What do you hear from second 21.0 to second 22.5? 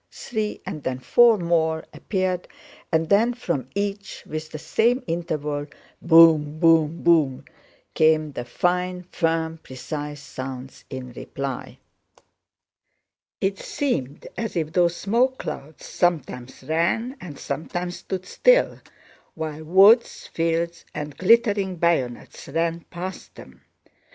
glittering bayonets